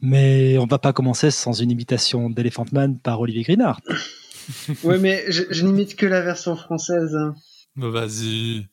[0.00, 3.80] Mais on va pas commencer sans une imitation d'Elephant Man par Olivier Grinard.
[4.84, 7.16] ouais, mais je, n'imite que la version française.
[7.76, 8.68] Bah, vas-y.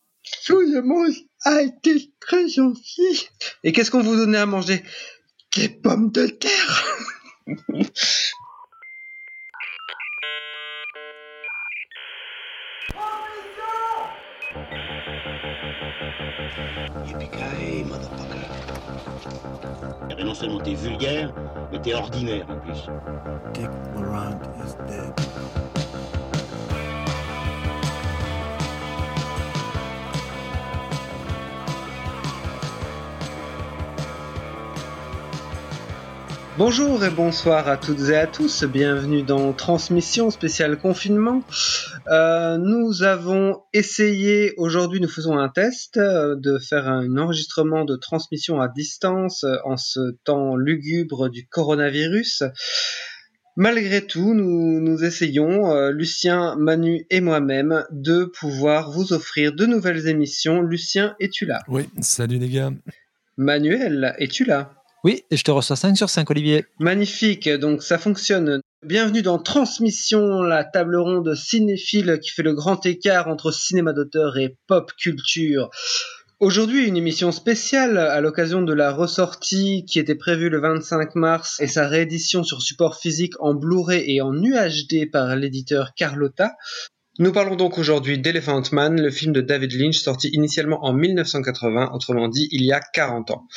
[0.45, 3.27] Tout le monde a été très gentil.
[3.63, 4.83] Et qu'est-ce qu'on vous donnait à manger?
[5.55, 6.85] Des pommes de terre
[20.23, 21.31] non seulement t'es vulgaire,
[21.71, 22.87] mais t'es ordinaire en plus.
[23.53, 23.69] Dick
[24.63, 25.13] is dead.
[36.57, 41.41] Bonjour et bonsoir à toutes et à tous, bienvenue dans Transmission spéciale confinement.
[42.07, 47.95] Euh, nous avons essayé, aujourd'hui nous faisons un test euh, de faire un enregistrement de
[47.95, 52.43] transmission à distance euh, en ce temps lugubre du coronavirus.
[53.57, 60.09] Malgré tout, nous, nous essayons, Lucien, Manu et moi-même, de pouvoir vous offrir de nouvelles
[60.09, 60.61] émissions.
[60.61, 61.61] Lucien, es-tu là?
[61.69, 62.71] Oui, salut les gars.
[63.37, 64.73] Manuel, es-tu là?
[65.05, 66.65] Oui, et je te reçois 5 sur 5, Olivier.
[66.79, 68.59] Magnifique, donc ça fonctionne.
[68.85, 74.37] Bienvenue dans Transmission, la table ronde cinéphile qui fait le grand écart entre cinéma d'auteur
[74.37, 75.71] et pop culture.
[76.39, 81.59] Aujourd'hui, une émission spéciale à l'occasion de la ressortie qui était prévue le 25 mars
[81.61, 86.53] et sa réédition sur support physique en Blu-ray et en UHD par l'éditeur Carlotta.
[87.17, 91.89] Nous parlons donc aujourd'hui d'Elephant Man, le film de David Lynch sorti initialement en 1980,
[91.91, 93.47] autrement dit il y a 40 ans.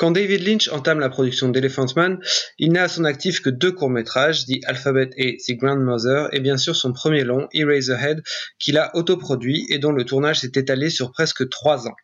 [0.00, 2.20] Quand David Lynch entame la production d'Elephant Man,
[2.58, 6.56] il n'a à son actif que deux courts-métrages, The Alphabet et The Grandmother, et bien
[6.56, 8.22] sûr son premier long, Eraserhead,
[8.58, 11.94] qu'il a autoproduit et dont le tournage s'est étalé sur presque trois ans.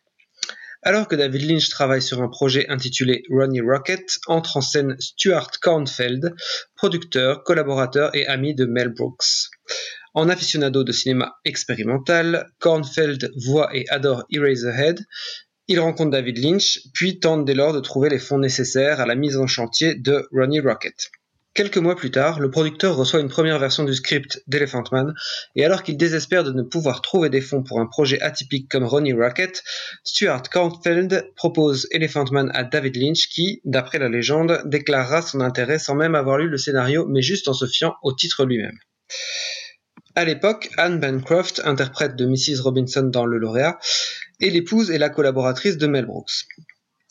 [0.83, 5.49] Alors que David Lynch travaille sur un projet intitulé Ronnie Rocket, entre en scène Stuart
[5.59, 6.35] Kornfeld,
[6.75, 9.49] producteur, collaborateur et ami de Mel Brooks.
[10.13, 14.99] En aficionado de cinéma expérimental, Kornfeld voit et adore Eraserhead,
[15.67, 19.15] il rencontre David Lynch, puis tente dès lors de trouver les fonds nécessaires à la
[19.15, 21.11] mise en chantier de Ronnie Rocket.
[21.57, 25.15] Quelques mois plus tard, le producteur reçoit une première version du script d'Elephant Man,
[25.55, 28.83] et alors qu'il désespère de ne pouvoir trouver des fonds pour un projet atypique comme
[28.83, 29.63] Ronnie Rocket,
[30.03, 35.79] Stuart Kornfeld propose Elephant Man à David Lynch qui, d'après la légende, déclarera son intérêt
[35.79, 38.77] sans même avoir lu le scénario, mais juste en se fiant au titre lui-même.
[40.13, 42.61] À l'époque, Anne Bancroft, interprète de Mrs.
[42.61, 43.79] Robinson dans Le Lauréat,
[44.39, 46.45] et l'épouse et la collaboratrice de Mel Brooks.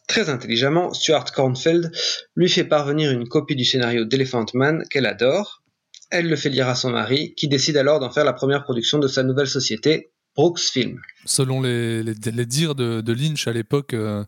[0.06, 1.90] Très intelligemment, Stuart Kornfeld
[2.36, 5.62] lui fait parvenir une copie du scénario d'Elephant Man qu'elle adore.
[6.10, 8.98] Elle le fait lire à son mari, qui décide alors d'en faire la première production
[8.98, 11.00] de sa nouvelle société, Brooks Film.
[11.24, 14.24] Selon les, dires de, Lynch à l'époque, euh,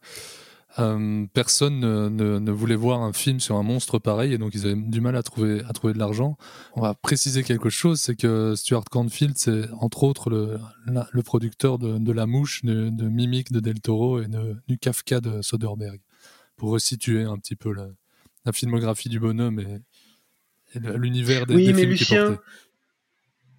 [0.79, 4.77] euh, personne ne, voulait voir un film sur un monstre pareil et donc ils avaient
[4.77, 6.37] du mal à trouver, à trouver de l'argent.
[6.75, 11.79] On va préciser quelque chose, c'est que Stuart Cornfield, c'est entre autres le, le producteur
[11.79, 14.27] de, La Mouche, de, Mimic de Del Toro et
[14.69, 16.01] du Kafka de Soderbergh,
[16.57, 17.89] pour resituer un petit peu la,
[18.53, 19.81] filmographie du bonhomme et,
[20.75, 22.39] l'univers des, oui, mais films Lucien,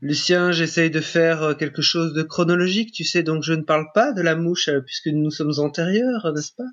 [0.02, 3.88] Lucien, j'essaye de faire euh, quelque chose de chronologique, tu sais, donc je ne parle
[3.94, 6.70] pas de la mouche euh, puisque nous sommes antérieurs, n'est-ce pas?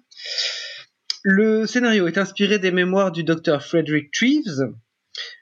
[1.23, 4.73] Le scénario est inspiré des mémoires du docteur Frederick Treves,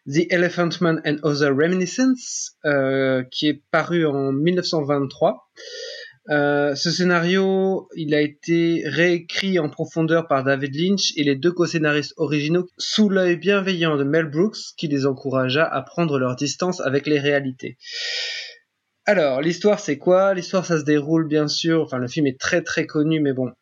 [0.06, 5.50] The Elephant Man and Other Reminiscences, euh, qui est paru en 1923.
[6.30, 11.52] Euh, ce scénario, il a été réécrit en profondeur par David Lynch et les deux
[11.52, 16.80] co-scénaristes originaux sous l'œil bienveillant de Mel Brooks qui les encouragea à prendre leur distance
[16.80, 17.76] avec les réalités.
[19.04, 20.32] Alors, l'histoire c'est quoi?
[20.32, 23.52] L'histoire ça se déroule bien sûr, enfin le film est très très connu mais bon,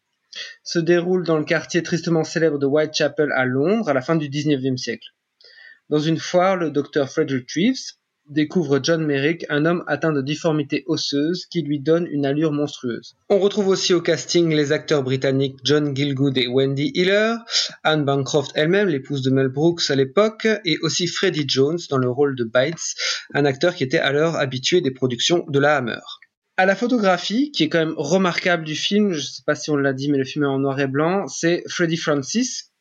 [0.63, 4.29] se déroule dans le quartier tristement célèbre de Whitechapel à Londres à la fin du
[4.29, 5.09] 19e siècle.
[5.89, 7.97] Dans une foire, le docteur Frederick Treves,
[8.33, 13.15] découvre John Merrick, un homme atteint de difformité osseuse qui lui donne une allure monstrueuse.
[13.29, 17.37] On retrouve aussi au casting les acteurs britanniques John Gilgood et Wendy Hiller,
[17.85, 22.11] Anne Bancroft elle-même, l'épouse de Mel Brooks à l'époque, et aussi Freddie Jones dans le
[22.11, 22.95] rôle de Bites,
[23.35, 26.01] un acteur qui était alors habitué des productions de la Hammer.
[26.59, 29.71] À la photographie, qui est quand même remarquable du film, je ne sais pas si
[29.71, 32.72] on l'a dit, mais le film est en noir et blanc, c'est Freddie Francis,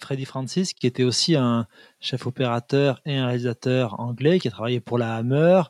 [0.00, 1.66] Freddy Francis, qui était aussi un
[2.00, 5.62] chef opérateur et un réalisateur anglais qui a travaillé pour la Hammer.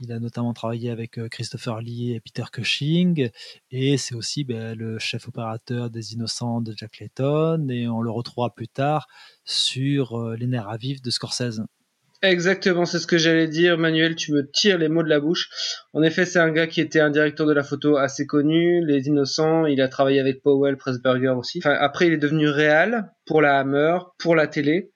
[0.00, 3.30] Il a notamment travaillé avec euh, Christopher Lee et Peter Cushing.
[3.70, 7.68] Et c'est aussi ben, le chef opérateur des Innocents de Jack Layton.
[7.70, 9.06] Et on le retrouvera plus tard
[9.44, 11.62] sur euh, Les nerfs à vif de Scorsese.
[12.22, 13.78] Exactement, c'est ce que j'allais dire.
[13.78, 15.50] Manuel, tu me tires les mots de la bouche.
[15.92, 19.08] En effet, c'est un gars qui était un directeur de la photo assez connu, Les
[19.08, 19.66] Innocents.
[19.66, 21.58] Il a travaillé avec Powell, Pressburger aussi.
[21.58, 24.92] Enfin, après, il est devenu réal pour la Hammer, pour la télé.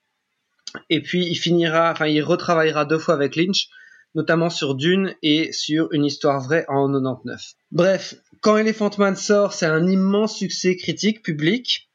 [0.89, 3.71] Et puis, il finira, enfin, il retravaillera deux fois avec Lynch,
[4.15, 7.43] notamment sur Dune et sur Une histoire vraie en 99.
[7.73, 11.86] Bref, quand Elephant Man sort, c'est un immense succès critique, public.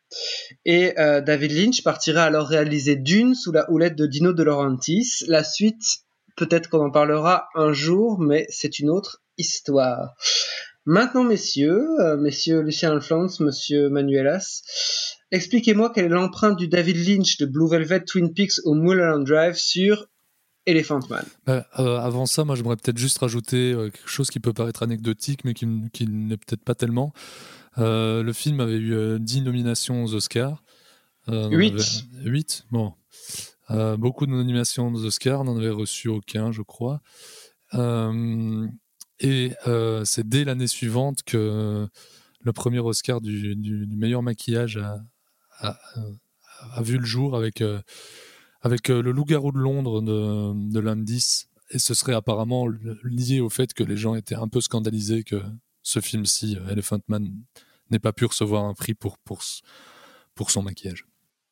[0.65, 5.23] Et euh, David Lynch partira alors réaliser Dune sous la houlette de Dino De Laurentiis.
[5.27, 5.81] La suite,
[6.35, 10.15] peut-être qu'on en parlera un jour, mais c'est une autre histoire.
[10.85, 14.63] Maintenant, messieurs, euh, messieurs Lucien Alphonse, monsieur Manuelas,
[15.31, 19.55] expliquez-moi quelle est l'empreinte du David Lynch de Blue Velvet Twin Peaks au Mulholland Drive
[19.55, 20.07] sur
[20.65, 21.25] Elephant Man?
[21.45, 25.45] Bah, euh, avant ça, moi, j'aimerais peut-être juste rajouter quelque chose qui peut paraître anecdotique,
[25.45, 27.13] mais qui, qui n'est peut-être pas tellement.
[27.77, 30.63] Euh, le film avait eu 10 euh, nominations aux Oscars.
[31.27, 31.71] 8 euh,
[32.23, 32.93] 8 Bon.
[33.97, 37.01] beaucoup de nominations aux Oscars, n'en avait reçu aucun, je crois.
[39.19, 39.51] et
[40.03, 41.87] c'est dès l'année suivante que
[42.43, 44.81] le premier Oscar du, meilleur maquillage
[45.59, 45.77] a,
[46.81, 47.63] vu le jour avec,
[48.61, 51.47] avec le loup-garou de Londres de, de l'indice.
[51.69, 52.67] Et ce serait apparemment
[53.03, 55.41] lié au fait que les gens étaient un peu scandalisés que
[55.83, 57.31] ce film-ci, euh, Elephant Man,
[57.89, 59.41] n'ait pas pu recevoir un prix pour, pour,
[60.35, 61.05] pour son maquillage.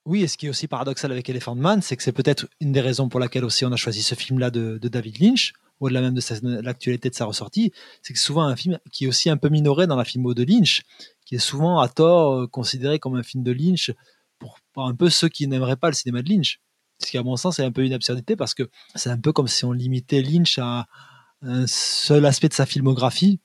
[0.05, 2.71] Oui, et ce qui est aussi paradoxal avec Elephant Man, c'est que c'est peut-être une
[2.71, 6.13] des raisons pour laquelle aussi on a choisi ce film-là de, David Lynch, au-delà même
[6.13, 7.71] de l'actualité de sa ressortie,
[8.01, 10.43] c'est que souvent un film qui est aussi un peu minoré dans la filmo de
[10.43, 10.83] Lynch,
[11.25, 13.91] qui est souvent à tort euh, considéré comme un film de Lynch
[14.39, 16.59] pour, pour un peu ceux qui n'aimeraient pas le cinéma de Lynch.
[17.01, 19.31] Ce qui, à mon sens, est un peu une absurdité parce que c'est un peu
[19.31, 20.87] comme si on limitait Lynch à
[21.41, 23.39] un seul aspect de sa filmographie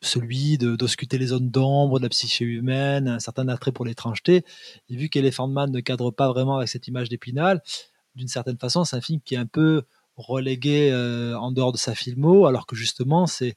[0.00, 4.44] celui d'ausculter les zones d'ombre de la psyché humaine, un certain attrait pour l'étrangeté.
[4.88, 7.62] Et vu qu'Elephant Man ne cadre pas vraiment avec cette image d'Épinal,
[8.14, 9.82] d'une certaine façon, c'est un film qui est un peu
[10.16, 13.56] relégué euh, en dehors de sa filmo, alors que justement, c'est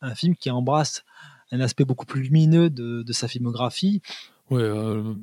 [0.00, 1.04] un film qui embrasse
[1.52, 4.02] un aspect beaucoup plus lumineux de, sa filmographie.
[4.50, 5.14] Ouais, euh,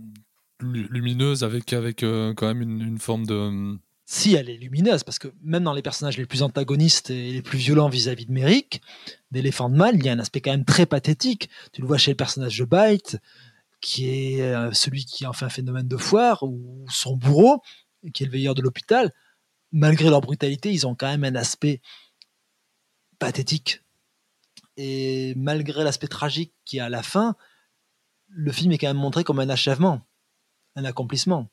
[0.61, 3.77] lumineuse avec, avec euh, quand même une forme de
[4.13, 7.41] si elle est lumineuse, parce que même dans les personnages les plus antagonistes et les
[7.41, 8.79] plus violents vis-à-vis de Merrick,
[9.31, 11.49] d'éléphant de mal, il y a un aspect quand même très pathétique.
[11.71, 13.17] Tu le vois chez le personnage de Byte,
[13.81, 17.63] qui est euh, celui qui en fait un phénomène de foire, ou son bourreau,
[18.13, 19.11] qui est le veilleur de l'hôpital.
[19.71, 21.81] Malgré leur brutalité, ils ont quand même un aspect
[23.17, 23.81] pathétique.
[24.77, 27.35] Et malgré l'aspect tragique qui est à la fin,
[28.27, 30.01] le film est quand même montré comme un achèvement,
[30.75, 31.49] un accomplissement.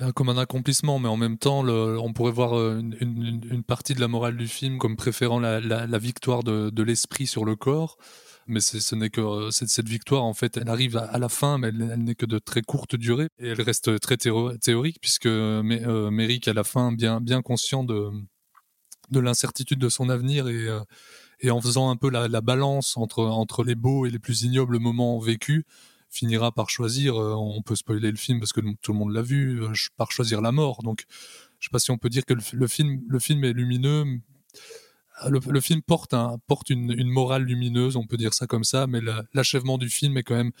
[0.00, 4.00] Euh, comme un accomplissement, mais en même temps, on pourrait voir euh, une, partie de
[4.00, 7.96] la morale du film comme préférant la, victoire de, l'esprit sur le corps.
[8.48, 11.68] Mais ce n'est que euh, cette, victoire, en fait, elle arrive à, la fin, mais
[11.68, 16.48] elle, n'est que de très courte durée et elle reste très théorique puisque euh, Merrick,
[16.48, 18.10] à la fin, bien, bien conscient de,
[19.12, 20.66] de l'incertitude de son avenir et,
[21.38, 24.42] et en faisant un peu la, la balance entre, entre les beaux et les plus
[24.42, 25.64] ignobles moments vécus,
[26.14, 29.22] finira par choisir, euh, on peut spoiler le film parce que tout le monde l'a
[29.22, 30.82] vu, euh, par choisir la mort.
[30.82, 31.04] Donc,
[31.58, 34.04] je sais pas si on peut dire que le, film, le film est lumineux.
[35.28, 39.00] Le, film porte, un, porte une, morale lumineuse, on peut dire ça comme ça, mais
[39.32, 40.52] l'achèvement du film est quand même,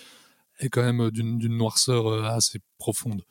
[0.60, 3.22] est quand même d'une noirceur euh, assez profonde.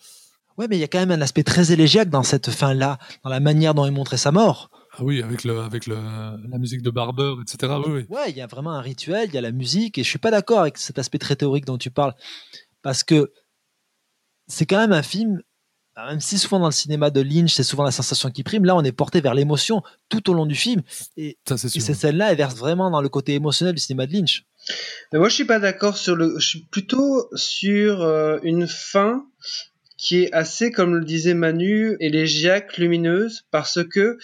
[0.58, 3.30] Ouais, mais il y a quand même un aspect très élégiaque dans cette fin-là, dans
[3.30, 4.70] la manière dont est montré sa mort.
[4.96, 7.74] Ah oui, avec, le, avec le, la musique de Barber, etc.
[7.86, 10.10] Oui, Ouais, il y a vraiment un rituel, il y a la musique, et je
[10.10, 12.14] suis pas d'accord avec cet aspect très théorique dont tu parles,
[12.84, 13.32] parce que
[14.48, 15.42] c'est quand même un film,
[15.96, 18.76] même si souvent dans le cinéma de Lynch, c'est souvent la sensation qui prime, là
[18.76, 20.84] on est porté vers l'émotion tout au long du film,
[21.18, 24.46] et, et cette scène-là, elle verse vraiment dans le côté émotionnel du cinéma de Lynch.
[25.12, 29.26] Mais moi je suis pas d'accord sur le, je suis plutôt sur euh, une fin
[29.98, 34.18] qui est assez, comme le disait Manu, élégiaque, lumineuse, parce que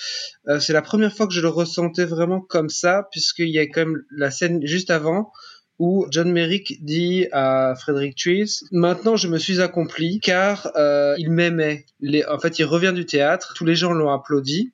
[0.48, 3.64] euh, c'est la première fois que je le ressentais vraiment comme ça, puisqu'il y a
[3.64, 5.32] quand même la scène juste avant
[5.80, 11.32] où John Merrick dit à Frederick Trees maintenant je me suis accompli car euh, il
[11.32, 11.86] m'aimait.
[12.30, 14.74] En fait il revient du théâtre tous les gens l'ont applaudi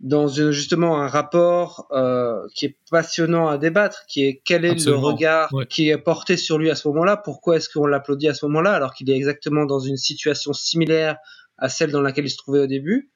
[0.00, 4.94] dans justement un rapport euh, qui est passionnant à débattre, qui est quel est le
[4.94, 8.44] regard qui est porté sur lui à ce moment-là, pourquoi est-ce qu'on l'applaudit à ce
[8.46, 11.16] moment-là alors qu'il est exactement dans une situation similaire
[11.56, 13.10] à celle dans laquelle il se trouvait au début?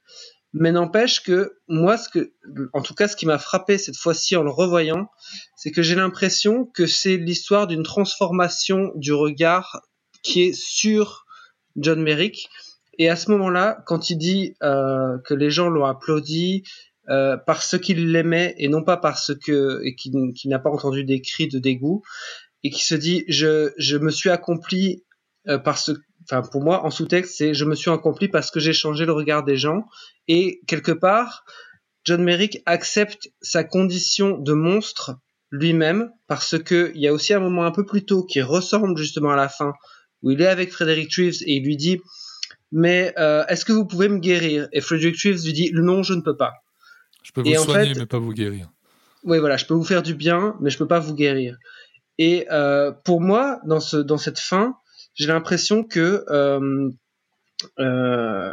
[0.53, 2.33] Mais n'empêche que moi, ce que,
[2.73, 5.09] en tout cas, ce qui m'a frappé cette fois-ci en le revoyant,
[5.57, 9.83] c'est que j'ai l'impression que c'est l'histoire d'une transformation du regard
[10.23, 11.25] qui est sur
[11.77, 12.49] John Merrick
[13.01, 16.65] et à ce moment-là, quand il dit euh, que les gens l'ont applaudi
[17.09, 21.49] euh, parce qu'il l'aimait et non pas parce que qu'il n'a pas entendu des cris
[21.49, 22.03] de dégoût
[22.63, 25.03] et qui se dit je je me suis accompli
[25.49, 25.91] euh, parce
[26.25, 29.13] enfin pour moi, en sous-texte, c'est je me suis accompli parce que j'ai changé le
[29.13, 29.87] regard des gens.
[30.29, 31.47] Et quelque part,
[32.05, 35.17] John Merrick accepte sa condition de monstre
[35.51, 38.99] lui-même parce que il y a aussi un moment un peu plus tôt qui ressemble
[38.99, 39.73] justement à la fin
[40.23, 41.99] où il est avec Frederick Treves et il lui dit
[42.73, 44.69] mais euh, est-ce que vous pouvez me guérir?
[44.73, 46.53] Et Frederick Treves lui dit non, je ne peux pas.
[47.23, 48.71] Je peux vous soigner, mais pas vous guérir.
[49.25, 51.59] Oui, voilà, je peux vous faire du bien, mais je peux pas vous guérir.
[52.19, 54.77] Et euh, pour moi, dans ce dans cette fin,
[55.15, 56.25] j'ai l'impression que
[57.79, 58.53] euh,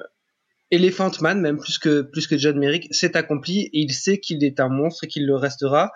[0.71, 4.43] Elephant Man, même plus que plus que John Merrick, s'est accompli et il sait qu'il
[4.43, 5.91] est un monstre et qu'il le restera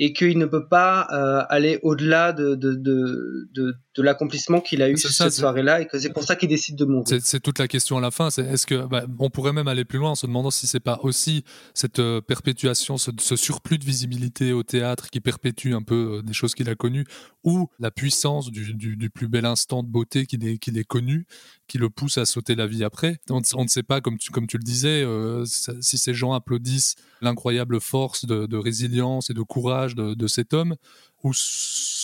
[0.00, 4.88] et qu'il ne peut pas aller au-delà de, de, de, de, de l'accomplissement qu'il a
[4.88, 7.18] eu cette soirée-là et que c'est pour ça qu'il décide de mourir.
[7.20, 8.30] C'est toute la question à la fin.
[8.30, 10.80] C'est est-ce que bah, on pourrait même aller plus loin en se demandant si c'est
[10.80, 15.82] pas aussi cette euh, perpétuation, ce, ce, surplus de visibilité au théâtre qui perpétue un
[15.82, 17.06] peu euh, des choses qu'il a connues,
[17.42, 20.84] ou la puissance du, du, du plus bel instant de beauté qu'il est, qu'il est
[20.84, 21.26] connu,
[21.66, 23.18] qui le pousse à sauter la vie après.
[23.30, 26.32] On, on ne sait pas, comme tu, comme tu le disais, euh, si ces gens
[26.32, 30.76] applaudissent l'incroyable force de, de, résilience et de courage de, de cet homme
[31.24, 31.32] ou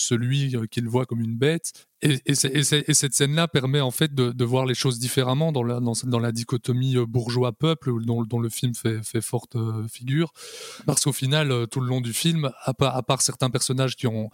[0.05, 1.73] celui euh, qu'il voit comme une bête.
[2.03, 6.33] Et, et, et cette scène-là permet en fait de, voir les choses différemment dans la,
[6.33, 10.33] dichotomie euh, bourgeois-peuple dont, le film fait, forte euh, figure.
[10.87, 14.31] Parce qu'au final, tout le long du film, à part, certains personnages qui ont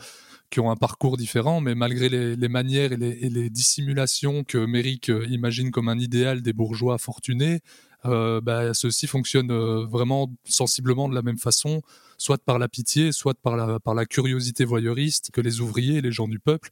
[0.57, 5.99] un parcours différent, mais malgré les, manières et les, dissimulations que Merrick imagine comme un
[5.99, 7.61] idéal des bourgeois fortunés,
[8.03, 9.53] bah, ceux-ci fonctionnent
[9.85, 11.83] vraiment sensiblement de la même façon
[12.21, 16.13] soit par la pitié, soit par la, par la curiosité voyeuriste que les ouvriers, les
[16.13, 16.69] gens du peuple,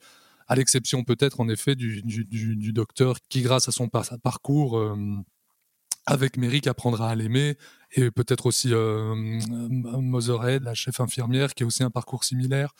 [0.46, 4.94] à l'exception peut-être en effet du, du, docteur qui, grâce à son parcours euh,
[6.04, 7.56] avec Merrick, apprendra à l'aimer,
[7.92, 12.74] et peut-être aussi euh, Moserhead, la chef infirmière, qui a aussi un parcours similaire,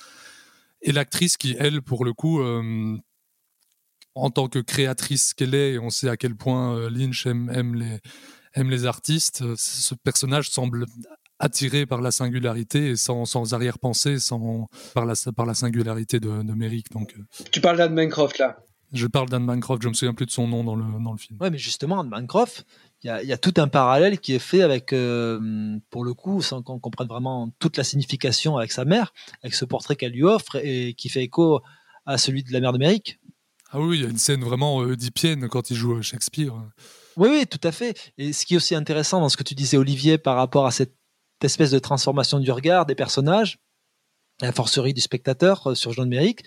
[0.83, 2.99] et l'actrice qui, elle, pour le coup, euh,
[4.15, 7.51] en tant que créatrice qu'elle est, et on sait à quel point euh, Lynch aime,
[7.55, 7.99] aime les
[8.55, 10.87] aime les artistes, ce personnage semble
[11.39, 16.43] attiré par la singularité et sans, sans arrière-pensée, sans par la par la singularité de,
[16.43, 16.91] de Merrick.
[16.91, 17.23] Donc, euh.
[17.53, 18.59] tu parles d'Anne Bancroft là.
[18.93, 21.19] Je parle d'Anne Bancroft, je me souviens plus de son nom dans le, dans le
[21.19, 21.39] film.
[21.43, 22.65] Ouais, mais justement, Anne Bancroft,
[23.03, 26.41] il y, y a, tout un parallèle qui est fait avec, euh, pour le coup,
[26.41, 30.25] sans qu'on comprenne vraiment toute la signification avec sa mère, avec ce portrait qu'elle lui
[30.25, 31.61] offre et qui fait écho
[32.07, 33.21] à celui de la mère de Merrick.
[33.71, 36.55] Ah oui, il y a une scène vraiment euh, oedipienne quand il joue Shakespeare.
[37.19, 38.13] Oui, oui, tout à fait.
[38.17, 40.71] Et ce qui est aussi intéressant dans ce que tu disais, Olivier, par rapport à
[40.71, 40.95] cette
[41.45, 43.59] espèce de transformation du regard des personnages,
[44.41, 46.45] la forcerie du spectateur euh, sur John Merrick.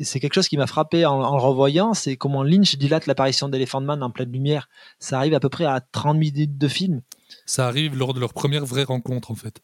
[0.00, 3.80] c'est quelque chose qui m'a frappé en, le revoyant, c'est comment Lynch dilate l'apparition d'Elephant
[3.80, 4.68] Man en pleine lumière.
[4.98, 7.02] Ça arrive à peu près à 30 minutes de film.
[7.44, 9.60] Ça arrive lors de leur première vraie rencontre, en fait.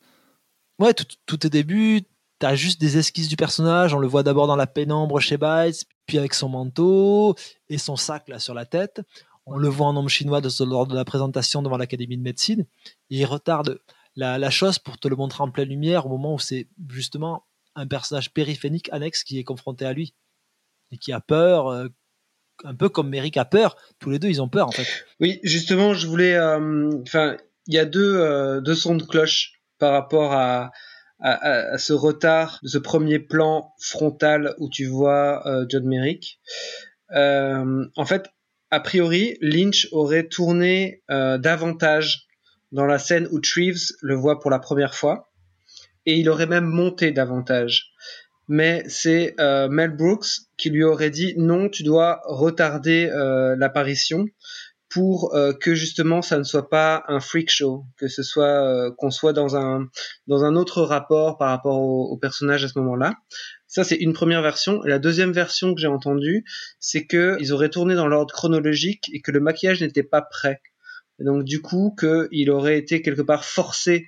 [0.79, 2.03] Ouais, tout, tout au début,
[2.39, 3.95] t'as juste des esquisses du personnage.
[3.95, 7.37] On le voit d'abord dans la pénombre chez Bites, puis avec son manteau
[7.69, 9.01] et son sac là sur la tête.
[9.47, 12.67] On le voit en homme chinois lors de la présentation devant l'Académie de médecine.
[13.11, 13.79] Et il retarde
[14.17, 17.87] la, chose pour te le montrer en pleine lumière au moment où c'est justement un
[17.87, 20.15] personnage périphérique annexe qui est confronté à lui
[20.91, 21.89] et qui a peur, euh,
[22.65, 23.77] un peu comme Merrick a peur.
[23.99, 24.87] Tous les deux, ils ont peur en fait.
[25.21, 26.35] Oui, justement, je voulais.
[26.35, 30.71] Euh, enfin, il y a deux, euh, deux sons de cloche par rapport à,
[31.79, 36.41] ce retard ce premier plan frontal où tu vois John Merrick.
[37.15, 38.29] en fait,
[38.73, 42.27] a priori, Lynch aurait tourné davantage
[42.73, 45.31] dans la scène où Treves le voit pour la première fois,
[46.07, 47.93] et il aurait même monté davantage.
[48.49, 50.27] Mais c'est euh, Mel Brooks
[50.57, 54.27] qui lui aurait dit non, tu dois retarder euh, l'apparition
[54.89, 59.11] pour euh, que justement ça ne soit pas un freak show, que ce soit qu'on
[59.11, 59.87] soit dans un
[60.27, 63.15] dans un autre rapport par rapport au, au personnage à ce moment-là.
[63.69, 64.85] Ça c'est une première version.
[64.85, 66.45] Et la deuxième version que j'ai entendue,
[66.79, 70.61] c'est que ils auraient tourné dans l'ordre chronologique et que le maquillage n'était pas prêt
[71.25, 74.07] donc du coup qu'il aurait été quelque part forcé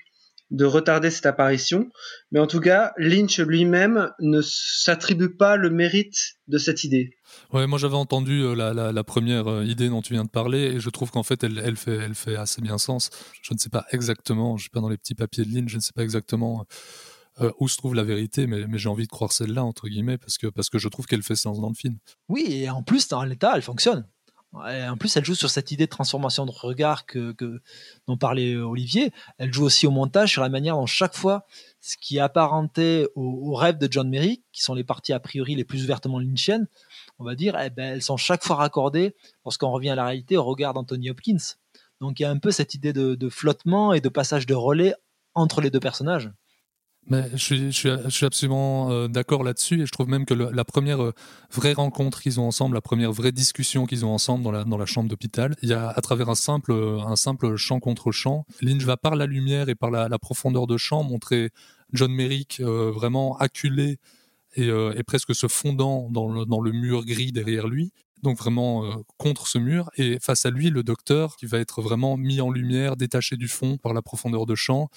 [0.51, 1.91] de retarder cette apparition.
[2.31, 6.17] Mais en tout cas, Lynch lui-même ne s'attribue pas le mérite
[6.47, 7.11] de cette idée.
[7.53, 10.81] Ouais, moi j'avais entendu euh, la, première euh, idée dont tu viens de parler et
[10.81, 13.11] je trouve qu'en fait elle, fait, elle fait assez bien sens.
[13.43, 15.77] Je ne sais pas exactement, je suis pas dans les petits papiers de Lynch, je
[15.77, 16.67] ne sais pas exactement
[17.41, 20.19] euh, où se trouve la vérité, mais, mais j'ai envie de croire celle-là entre guillemets
[20.19, 21.97] parce que parce que je trouve qu'elle fait sens dans le film.
[22.29, 24.07] Oui, et en plus dans l'état, elle fonctionne
[24.55, 27.35] en plus, elle joue sur cette idée de transformation de regard que,
[28.07, 29.13] dont parlait Olivier.
[29.39, 31.47] Elle joue aussi au montage sur la manière dont chaque fois,
[31.81, 35.55] ce qui est apparenté au, rêve de John Merrick, qui sont les parties a priori
[35.55, 36.69] les plus ouvertement lynchiennes,
[37.19, 40.37] on va dire, eh ben, elles sont chaque fois raccordées, lorsqu'on revient à la réalité,
[40.37, 41.57] au regard d'Anthony Hopkins.
[42.01, 44.95] Donc il y a un peu cette idée de, flottement et de passage de relais
[45.35, 46.31] entre les deux personnages.
[47.07, 51.13] Mais je suis, absolument euh, d'accord là-dessus et je trouve même que la première euh,
[51.53, 55.11] vraie rencontre qu'ils ont ensemble, la première vraie discussion qu'ils ont ensemble dans la, chambre
[55.11, 58.97] d'hôpital, il y a à travers un simple, un simple champ contre champ, Lynch va
[58.97, 61.51] par la lumière et par la, profondeur de champ montrer
[61.93, 63.99] John Merrick euh, vraiment acculé
[64.57, 64.71] et,
[65.07, 67.93] presque se fondant dans le mur gris derrière lui
[68.25, 71.81] donc vraiment euh, contre ce mur, et face à lui, le docteur qui va être
[71.81, 74.89] vraiment mis en lumière, détaché du fond par la profondeur de champ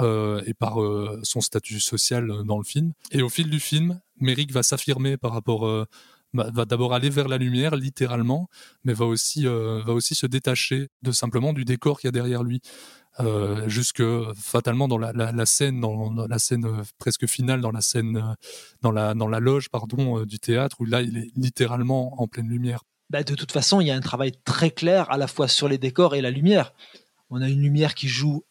[0.00, 2.92] euh, et par euh, son statut social dans le film.
[3.12, 5.86] Et au fil du film, Merrick va s'affirmer par rapport
[6.34, 8.48] va d'abord aller vers la lumière littéralement,
[8.84, 12.42] mais va aussi va aussi se détacher de simplement du décor qu'il y a derrière
[12.42, 12.60] lui.
[13.20, 14.02] Euh, jusque
[14.34, 18.34] fatalement dans la, scène, dans, la scène euh, presque finale, dans la scène, euh,
[18.80, 18.90] dans
[19.28, 22.84] la, loge pardon du théâtre où là il est littéralement en pleine lumière.
[23.10, 25.68] Bah, de toute façon, il y a un travail très clair à la fois sur
[25.68, 26.72] les décors et la lumière.
[27.28, 28.44] On a une lumière qui joue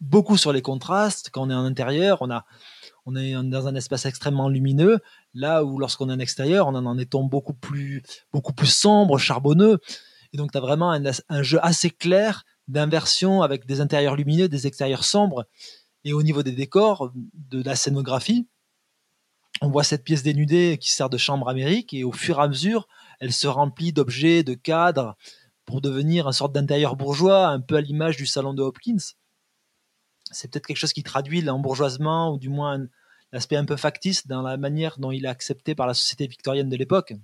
[0.00, 1.28] beaucoup sur les contrastes.
[1.30, 5.00] Quand on est en intérieur, on, est dans un espace extrêmement lumineux,
[5.34, 9.78] là où lorsqu'on est en extérieur, on en étant beaucoup plus, beaucoup plus sombre, charbonneux.
[10.32, 14.66] Et donc, tu as vraiment un, jeu assez clair d'inversion avec des intérieurs lumineux, des
[14.66, 15.46] extérieurs sombres.
[16.04, 18.46] Et au niveau des décors, de la scénographie,
[19.60, 22.48] on voit cette pièce dénudée qui sert de chambre amérique et au fur et à
[22.48, 22.86] mesure,
[23.20, 25.16] elle se remplit d'objets, de cadres
[25.64, 29.14] pour devenir une sorte d'intérieur bourgeois, un peu à l'image du salon de Hopkins.
[30.30, 32.86] C'est peut-être quelque chose qui traduit l'embourgeoisement ou du moins
[33.32, 36.68] l'aspect un peu factice dans la manière dont il est accepté par la société victorienne
[36.68, 37.14] de l'époque.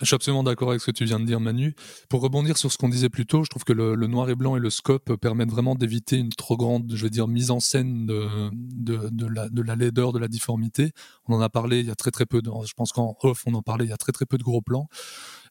[0.00, 1.74] Je suis absolument d'accord avec ce que tu viens de dire, Manu.
[2.10, 4.54] Pour rebondir sur ce qu'on disait plus tôt, je trouve que le, noir et blanc
[4.54, 8.04] et le scope permettent vraiment d'éviter une trop grande, je veux dire, mise en scène
[8.04, 10.92] de, de, la, de la laideur, de la difformité.
[11.26, 13.54] On en a parlé il y a très très peu, je pense qu'en off, on
[13.54, 14.88] en parlait, il y a très très peu de gros plans.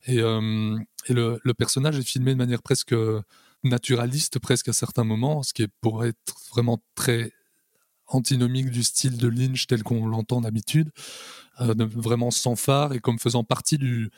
[0.06, 0.78] Et, euh,
[1.10, 2.96] le, personnage est filmé de manière presque
[3.64, 7.32] naturaliste, presque à certains moments, ce qui est, pourrait être vraiment très
[8.08, 10.92] antinomique du style de Lynch tel qu'on l'entend d'habitude,
[11.62, 14.12] euh, vraiment sans phare et comme faisant partie du,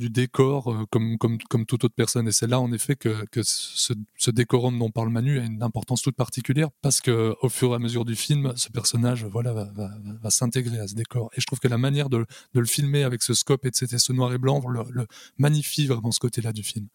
[0.00, 2.26] du décor euh, comme, comme, comme toute autre personne.
[2.26, 5.62] Et c'est là, en effet, que, que ce, ce, décorum dont parle Manu a une
[5.62, 9.52] importance toute particulière parce que au fur et à mesure du film, ce personnage voilà,
[9.52, 11.30] va, s'intégrer à ce décor.
[11.36, 14.12] Et je trouve que la manière de, de le filmer avec ce scope et ce
[14.12, 15.06] noir et blanc le, le
[15.38, 16.88] magnifie vraiment ce côté-là du film.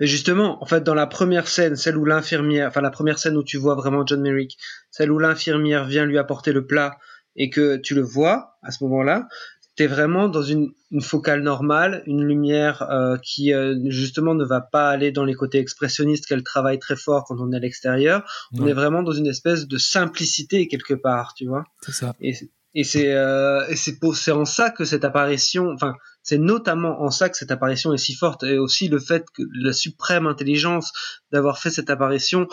[0.00, 3.36] Mais justement, en fait, dans la première scène, celle où l'infirmière, enfin la première scène
[3.36, 4.56] où tu vois vraiment John Merrick,
[4.90, 6.98] celle où l'infirmière vient lui apporter le plat
[7.36, 9.28] et que tu le vois à ce moment-là,
[9.76, 14.60] t'es vraiment dans une, une, focale normale, une lumière euh, qui euh, justement ne va
[14.60, 18.22] pas aller dans les côtés expressionnistes qu'elle travaille très fort quand on est à l'extérieur.
[18.58, 21.64] On est vraiment dans une espèce de simplicité quelque part, tu vois.
[21.82, 22.14] C'est ça.
[22.20, 22.34] Et,
[22.74, 27.36] et c'est euh, c'est en ça que cette apparition, enfin c'est notamment en ça que
[27.36, 30.92] cette apparition est si forte et aussi le fait que la suprême intelligence
[31.32, 32.48] d'avoir fait cette apparition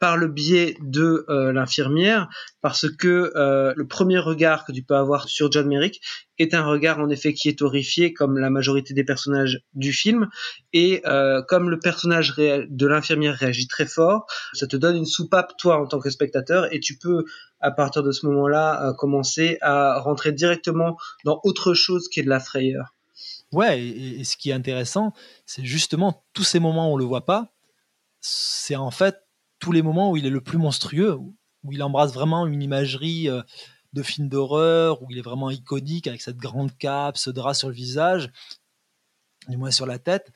[0.00, 2.28] par le biais de euh, l'infirmière,
[2.62, 6.00] parce que euh, le premier regard que tu peux avoir sur John Merrick
[6.38, 10.28] est un regard en effet qui est horrifié, comme la majorité des personnages du film,
[10.72, 15.52] et euh, comme le personnage de l'infirmière réagit très fort, ça te donne une soupape
[15.58, 17.24] toi en tant que spectateur, et tu peux
[17.60, 22.30] à partir de ce moment-là commencer à rentrer directement dans autre chose qui est de
[22.30, 22.94] la frayeur.
[23.52, 25.12] Ouais, et, et ce qui est intéressant,
[25.44, 27.52] c'est justement tous ces moments où on le voit pas,
[28.20, 29.16] c'est en fait
[29.60, 33.28] tous les moments où il est le plus monstrueux, où il embrasse vraiment une imagerie
[33.28, 33.42] euh,
[33.92, 37.68] de film d'horreur, où il est vraiment iconique avec cette grande cape, ce drap sur
[37.68, 38.30] le visage,
[39.48, 40.32] du moins sur la tête.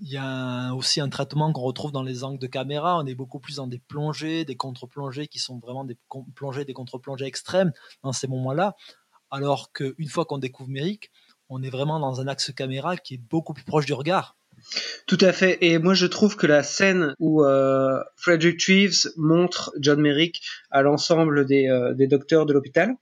[0.00, 2.98] Il y a aussi un traitement qu'on retrouve dans les angles de caméra.
[2.98, 5.96] On est beaucoup plus dans des plongées, des contre-plongées qui sont vraiment des
[6.34, 8.74] plongées, des contre-plongées extrêmes dans ces moments-là.
[9.30, 11.10] Alors qu'une fois qu'on découvre Merrick,
[11.48, 14.35] on est vraiment dans un axe caméra qui est beaucoup plus proche du regard.
[15.06, 15.58] Tout à fait.
[15.60, 20.82] Et moi, je trouve que la scène où euh, Frederick Treves montre John Merrick à
[20.82, 22.94] l'ensemble des, euh, des, docteurs de l'hôpital,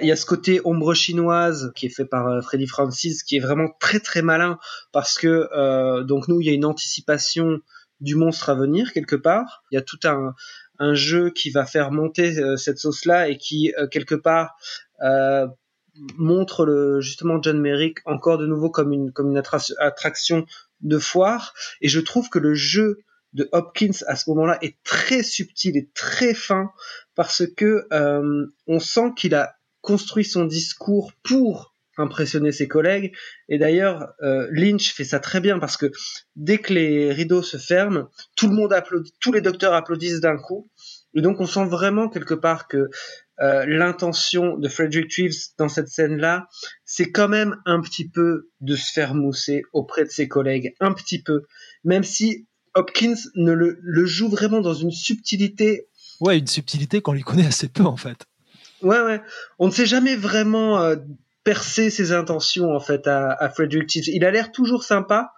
[0.00, 3.36] il y a ce côté ombre chinoise qui est fait par euh, Freddy Francis, qui
[3.36, 4.58] est vraiment très très malin
[4.92, 7.58] parce que euh, donc nous, il y a une anticipation
[8.00, 9.64] du monstre à venir quelque part.
[9.72, 10.34] Il y a tout un,
[10.78, 14.54] un jeu qui va faire monter cette sauce-là et qui quelque part
[16.16, 19.42] montre le, justement John Merrick encore de nouveau comme une, comme une
[19.80, 20.46] attraction
[20.80, 21.54] de foire.
[21.80, 22.98] Et je trouve que le jeu
[23.32, 26.70] de Hopkins à ce moment-là est très subtil et très fin
[27.14, 33.12] parce que euh, on sent qu'il a construit son discours pour impressionner ses collègues.
[33.48, 35.90] Et d'ailleurs, euh, Lynch fait ça très bien parce que
[36.36, 40.36] dès que les rideaux se ferment, tout le monde applaudit, tous les docteurs applaudissent d'un
[40.36, 40.70] coup.
[41.14, 42.88] Et donc on sent vraiment quelque part que
[43.40, 46.48] euh, l'intention de Frederick Reeves dans cette scène-là,
[46.84, 50.92] c'est quand même un petit peu de se faire mousser auprès de ses collègues, un
[50.92, 51.42] petit peu,
[51.84, 55.88] même si Hopkins ne le, le joue vraiment dans une subtilité.
[56.20, 58.26] Ouais, une subtilité qu'on lui connaît assez peu en fait.
[58.82, 59.20] Ouais, ouais.
[59.58, 60.96] On ne sait jamais vraiment euh,
[61.44, 64.10] percer ses intentions en fait à, à Frederick Cheese.
[64.12, 65.32] Il a l'air toujours sympa,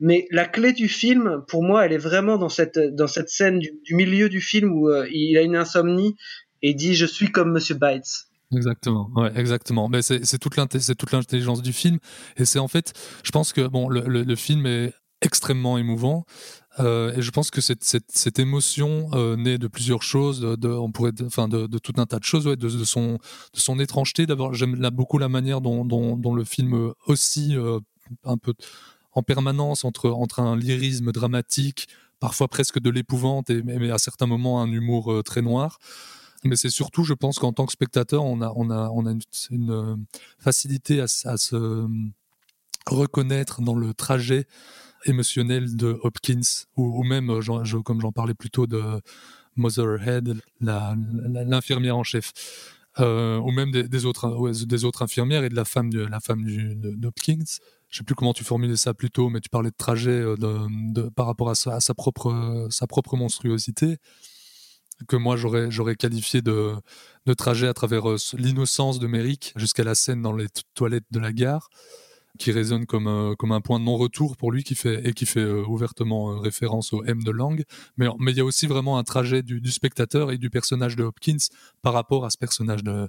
[0.00, 3.58] mais la clé du film, pour moi, elle est vraiment dans cette dans cette scène
[3.58, 6.16] du, du milieu du film où euh, il a une insomnie
[6.62, 8.26] et dit je suis comme Monsieur Bites.
[8.52, 9.88] Exactement, ouais, exactement.
[9.88, 11.98] Mais c'est toute l'intelligence du film
[12.36, 12.92] et c'est en fait,
[13.22, 16.24] je pense que bon, le, le, film est extrêmement émouvant.
[16.78, 20.68] Euh, et je pense que cette, cette, cette émotion euh, naît de plusieurs choses, de,
[20.68, 23.18] on pourrait, enfin, de, de tout un tas de choses, de, son,
[23.54, 24.26] son étrangeté.
[24.26, 27.80] D'abord, j'aime beaucoup la manière dont, dont, le film aussi euh,
[28.24, 28.54] un peu
[29.12, 31.88] en permanence entre entre un lyrisme dramatique,
[32.20, 35.78] parfois presque de l'épouvante, et mais mais à certains moments un humour euh, très noir.
[36.44, 39.12] Mais c'est surtout, je pense qu'en tant que spectateur, on a on a on a
[39.50, 39.96] une, euh,
[40.38, 41.86] facilité à, se
[42.86, 44.46] reconnaître dans le trajet
[45.04, 46.40] émotionnel de Hopkins
[46.76, 48.82] ou, même, euh, comme j'en parlais plus tôt, de
[49.56, 52.32] Motherhead, l'infirmière en chef,
[53.00, 56.44] euh, ou même des, autres, infirmières et de la femme, de, la femme
[56.96, 57.44] d'Hopkins.
[57.90, 60.24] Je sais plus comment tu formulais ça plus tôt, mais tu parlais de trajet
[61.16, 63.98] par rapport à sa propre monstruosité
[65.08, 66.72] que moi j'aurais j'aurais qualifié de,
[67.26, 71.06] de trajet à travers euh, l'innocence de Merrick jusqu'à la scène dans les to- toilettes
[71.10, 71.68] de la gare
[72.38, 75.26] qui résonne comme euh, comme un point de non-retour pour lui qui fait et qui
[75.26, 77.62] fait euh, ouvertement référence au M de Lang.
[77.96, 81.02] Mais il y a aussi vraiment un trajet du, du spectateur et du personnage de
[81.02, 81.44] Hopkins
[81.82, 83.08] par rapport à ce personnage de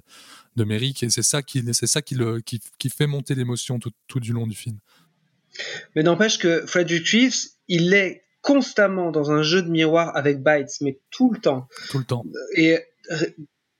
[0.56, 3.78] de Merrick et c'est ça qui c'est ça qui le qui, qui fait monter l'émotion
[3.78, 4.78] tout, tout du long du film.
[5.94, 10.80] Mais n'empêche que Frederick Reeves, il est constamment dans un jeu de miroir avec Bites,
[10.80, 11.68] mais tout le temps.
[11.90, 12.24] tout le temps
[12.54, 12.78] Et
[13.10, 13.16] euh,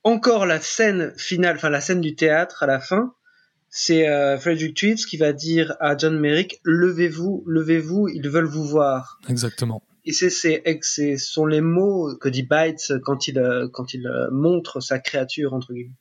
[0.05, 3.15] encore la scène finale, enfin la scène du théâtre à la fin,
[3.69, 8.65] c'est euh, Frederick Reeves qui va dire à John Merrick levez-vous, levez-vous, ils veulent vous
[8.65, 9.19] voir.
[9.29, 10.31] exactement Et c'est
[10.83, 14.99] c'est sont les mots que dit Bites quand il euh, quand il euh, montre sa
[14.99, 15.95] créature entre guillemets.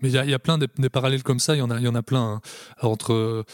[0.00, 1.62] Mais il y a, il y a plein des, des parallèles comme ça, il y
[1.62, 2.34] en a, y en a plein.
[2.34, 2.40] hein.
[2.80, 3.44] entre,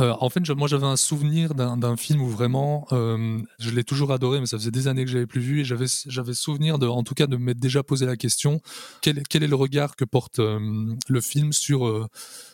[0.00, 4.12] euh, en fait, moi j'avais un souvenir d'un film où vraiment, euh, je l'ai toujours
[4.12, 7.02] adoré, mais ça faisait des années que j'avais plus vu, et j'avais souvenir de, en
[7.02, 8.60] tout cas, de m'être déjà posé la question
[9.00, 12.08] quel, est- le regard que porte euh, le film sur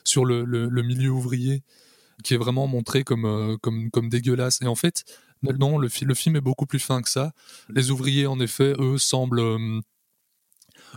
[0.05, 0.45] sur le,
[0.83, 1.63] milieu ouvrier,
[2.23, 3.59] qui est vraiment montré comme
[3.91, 4.61] comme dégueulasse?
[4.63, 5.05] Et en fait,
[5.43, 7.33] non, le, fi- le film est beaucoup plus fin que ça.
[7.69, 9.41] Les ouvriers, en effet, eux, semblent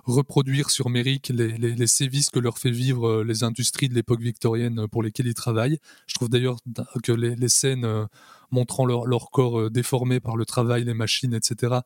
[0.05, 4.21] reproduire sur Merrick les, les, sévices que leur fait vivre euh, les industries de l'époque
[4.21, 5.79] victorienne euh, pour lesquelles ils travaillent.
[6.07, 6.57] Je trouve d'ailleurs
[7.03, 8.05] que les, les scènes euh,
[8.51, 11.77] montrant leur, leur corps déformé par le travail, les machines, etc.,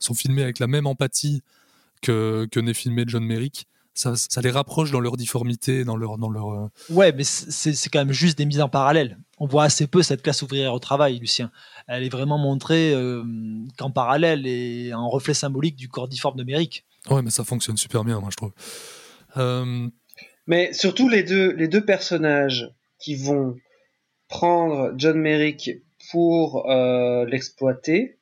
[0.00, 1.42] sont filmées avec la même empathie
[2.02, 3.68] que, que n'est filmé John Merrick.
[3.94, 6.70] Ça, ça les rapproche dans leur difformité, dans leur, dans leur.
[6.88, 9.18] Ouais, mais c'est quand même juste des mises en parallèle.
[9.40, 11.50] On voit assez peu cette classe ouvrière au travail, Lucien.
[11.86, 13.22] Elle est vraiment montrée euh,
[13.76, 16.84] qu'en parallèle et en reflet symbolique du corps difforme de Merrick.
[17.10, 18.52] Ouais, mais ça fonctionne super bien, moi je trouve.
[19.36, 19.88] Euh,
[20.46, 23.56] Mais surtout les deux, les deux personnages qui vont
[24.28, 25.70] prendre John Merrick
[26.10, 28.18] pour euh, l'exploiter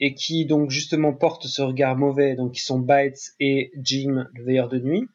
[0.00, 4.44] et qui donc justement portent ce regard mauvais, donc qui sont Bites et Jim, le
[4.44, 5.06] veilleur de nuit,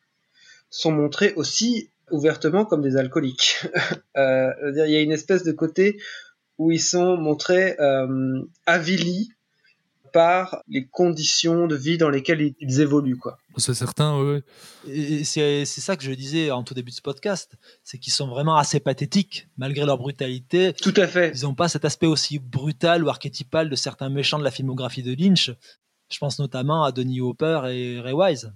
[0.69, 3.65] sont montrés aussi ouvertement comme des alcooliques.
[4.17, 4.51] euh,
[4.85, 5.99] il y a une espèce de côté
[6.57, 9.29] où ils sont montrés euh, avilis
[10.11, 13.37] par les conditions de vie dans lesquelles ils, ils évoluent, quoi.
[13.57, 14.41] c'est certain.
[14.87, 18.13] Et c'est c'est ça que je disais en tout début de ce podcast, c'est qu'ils
[18.13, 20.73] sont vraiment assez pathétiques, malgré leur brutalité.
[20.73, 21.31] Tout à fait.
[21.35, 25.03] Ils n'ont pas cet aspect aussi brutal ou archétypal de certains méchants de la filmographie
[25.03, 25.51] de Lynch.
[26.11, 28.51] Je pense notamment à Denis Hopper et Ray Wise.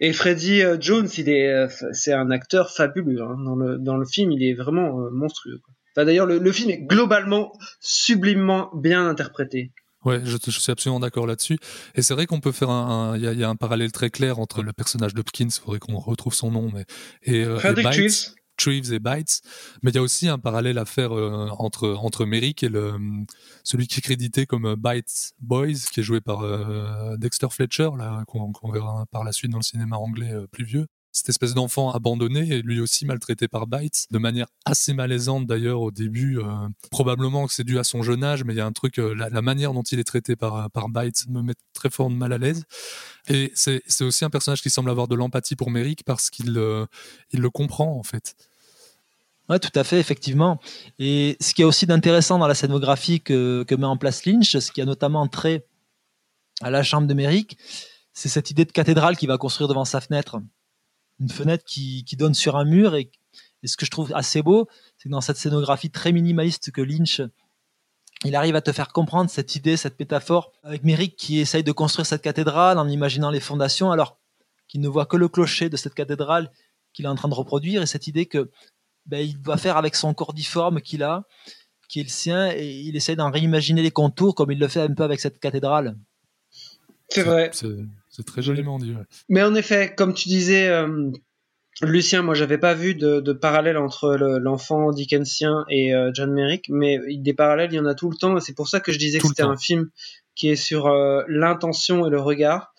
[0.00, 3.36] Et Freddie euh, Jones, il est, euh, c'est un acteur fabuleux hein.
[3.44, 4.32] dans le dans le film.
[4.32, 5.58] Il est vraiment euh, monstrueux.
[5.64, 5.74] Quoi.
[5.94, 9.72] Enfin, d'ailleurs, le, le film est globalement sublimement bien interprété.
[10.06, 11.58] Ouais, je, suis absolument d'accord là-dessus.
[11.96, 13.90] Et c'est vrai qu'on peut faire un, il y, a, il y a un parallèle
[13.90, 16.84] très clair entre le personnage d'Hopkins, il faudrait qu'on retrouve son nom, mais
[17.24, 18.30] et, euh, Frederick.
[18.56, 19.42] Treves et Bites.
[19.82, 22.94] Mais il y a aussi un parallèle à faire euh, entre entre Merrick et le
[23.64, 27.90] celui qui est crédité comme euh, Bites Boys, qui est joué par euh, Dexter Fletcher,
[27.96, 30.86] là qu'on verra par la suite dans le cinéma anglais euh, plus vieux.
[31.16, 35.80] Cette espèce d'enfant abandonné et lui aussi maltraité par Bites, de manière assez malaisante d'ailleurs
[35.80, 36.38] au début.
[36.38, 36.44] euh,
[36.90, 39.14] probablement que c'est dû à son jeune âge, mais il y a un truc, euh,
[39.14, 42.38] la, manière dont il est traité par, par Bites me met très fort mal à
[42.38, 42.64] l'aise.
[43.28, 46.84] Et c'est aussi un personnage qui semble avoir de l'empathie pour Merrick parce qu'il euh,
[47.30, 48.34] il le comprend en fait.
[49.48, 50.60] Ouais, tout à fait, effectivement.
[50.98, 54.58] Et ce qui est aussi d'intéressant dans la scénographie que, que met en place Lynch,
[54.58, 55.64] ce qui a notamment trait
[56.60, 57.56] à la chambre de Merrick,
[58.12, 60.40] c'est cette idée de cathédrale qu'il va construire devant sa fenêtre.
[61.20, 62.94] Une fenêtre qui, qui donne sur un mur.
[62.94, 63.10] Et,
[63.62, 66.80] et ce que je trouve assez beau, c'est que dans cette scénographie très minimaliste que
[66.80, 67.20] Lynch,
[68.24, 71.72] il arrive à te faire comprendre cette idée, cette métaphore, avec Merrick qui essaye de
[71.72, 74.18] construire cette cathédrale en imaginant les fondations, alors
[74.68, 76.50] qu'il ne voit que le clocher de cette cathédrale
[76.92, 78.50] qu'il est en train de reproduire, et cette idée que
[79.04, 81.24] ben, il doit faire avec son corps difforme qu'il a,
[81.88, 84.80] qui est le sien, et il essaie d'en réimaginer les contours comme il le fait
[84.80, 85.96] un peu avec cette cathédrale.
[87.08, 87.50] C'est vrai.
[88.16, 88.94] C'est très joliment dit.
[89.28, 91.10] Mais en effet, comme tu disais, euh,
[91.82, 96.98] Lucien, moi j'avais pas vu de, parallèle entre l'enfant dickensien et euh, John Merrick, mais
[97.14, 98.98] des parallèles il y en a tout le temps, et c'est pour ça que je
[98.98, 99.90] disais que c'était un film
[100.34, 102.72] qui est sur euh, l'intention et le regard,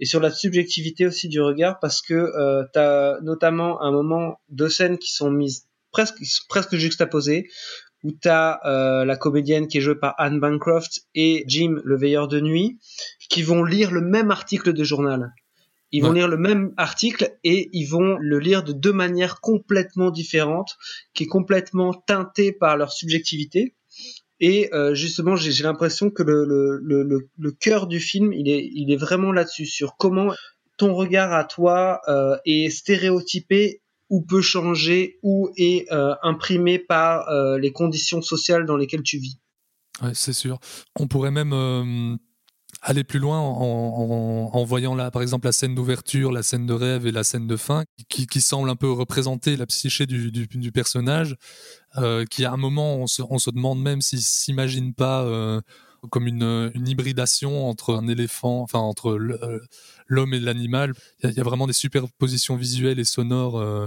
[0.00, 2.32] et sur la subjectivité aussi du regard, parce que
[2.72, 6.16] tu as notamment un moment, deux scènes qui sont mises presque,
[6.48, 7.46] presque juxtaposées,
[8.04, 11.96] où tu as euh, la comédienne qui est jouée par Anne Bancroft et Jim, le
[11.96, 12.78] veilleur de nuit,
[13.28, 15.32] qui vont lire le même article de journal.
[15.90, 20.10] Ils vont lire le même article et ils vont le lire de deux manières complètement
[20.10, 20.76] différentes,
[21.14, 23.74] qui est complètement teintée par leur subjectivité.
[24.38, 28.68] Et euh, justement, j'ai l'impression que le, le, le, le, cœur du film, il est,
[28.72, 30.32] il est vraiment là-dessus, sur comment
[30.76, 37.28] ton regard à toi euh, est stéréotypé ou peut changer ou est euh, imprimé par
[37.28, 39.38] euh, les conditions sociales dans lesquelles tu vis.
[40.02, 40.58] Ouais, c'est sûr.
[40.98, 42.16] On pourrait même euh,
[42.82, 46.72] aller plus loin en, en, voyant là, par exemple, la scène d'ouverture, la scène de
[46.72, 50.30] rêve et la scène de fin, qui, qui semble un peu représenter la psyché du,
[50.30, 51.36] du, du personnage,
[52.30, 55.24] qui à un moment, on se, on se demande même s'il s'imagine pas
[56.10, 59.60] comme une, une, hybridation entre un éléphant, enfin entre euh,
[60.06, 60.94] l'homme et l'animal.
[61.22, 63.86] Il y, a vraiment des superpositions visuelles et sonores euh,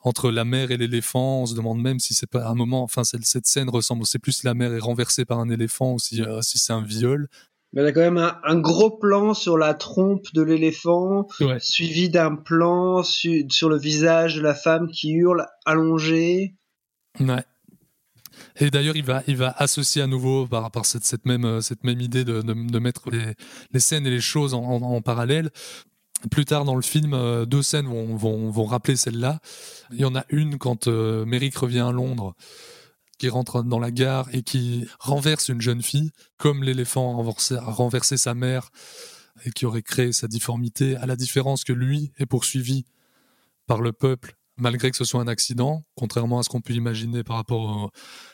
[0.00, 1.42] entre la mère et l'éléphant.
[1.42, 4.42] On se demande même si c'est pas un moment, enfin cette scène ressemble, c'est plus
[4.44, 7.28] la mère est renversée par un éléphant ou si, euh, si c'est un viol.
[7.72, 12.08] Mais il y a quand même un, gros plan sur la trompe de l'éléphant, suivi
[12.08, 16.54] d'un plan sur le visage de la femme qui hurle allongée.
[17.20, 17.44] Ouais.
[18.56, 21.84] Et d'ailleurs, il va, il va associer à nouveau par cette, cette, même, euh, cette
[21.84, 23.34] même idée de, de, mettre les,
[23.72, 25.50] les, scènes et les choses en, en, parallèle.
[26.30, 29.40] Plus tard dans le film, euh, deux scènes vont, vont, vont rappeler celle-là.
[29.92, 32.34] Il y en a une quand euh, Merrick revient à Londres,
[33.18, 38.16] qui rentre dans la gare et qui renverse une jeune fille, comme l'éléphant a renversé
[38.16, 38.70] sa mère
[39.44, 42.84] et qui aurait créé sa difformité, à la différence que lui est poursuivi
[43.66, 47.24] par le peuple malgré que ce soit un accident, contrairement à ce qu'on peut imaginer
[47.24, 47.90] par rapport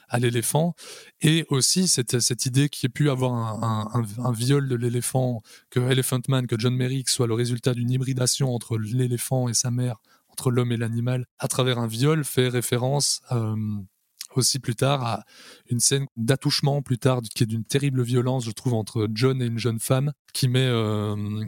[0.08, 0.74] à l'éléphant.
[1.20, 5.80] Et aussi cette, cette idée qu'il ait pu avoir un, un, viol de l'éléphant, que
[5.80, 9.96] Elephant Man, que John Merrick soit le résultat d'une hybridation entre l'éléphant et sa mère,
[10.28, 13.54] entre l'homme et l'animal, à travers un viol, fait référence euh,
[14.36, 15.24] aussi plus tard à
[15.66, 19.46] une scène d'attouchement plus tard qui est d'une terrible violence, je trouve, entre John et
[19.46, 21.44] une jeune femme, qui met euh,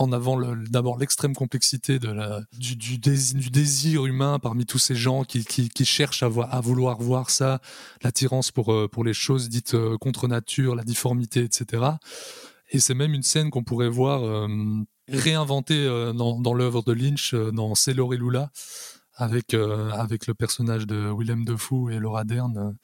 [0.00, 6.28] en avant d'abord l'extrême complexité du, désir, humain parmi tous ces gens qui, cherchent à,
[6.28, 7.60] vouloir voir ça,
[8.02, 11.84] l'attirance pour, euh, les choses dites euh, contre nature, la difformité, etc.
[12.70, 14.48] Et c'est même une scène qu'on pourrait voir euh,
[15.08, 15.84] réinventée
[16.14, 18.50] dans, l'œuvre de Lynch, dans C'est et Lula,
[19.16, 22.74] avec, avec le personnage de Willem Dafoe et Laura Dern,